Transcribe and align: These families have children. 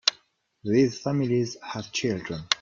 These 0.63 0.97
families 0.97 1.57
have 1.61 1.91
children. 1.91 2.41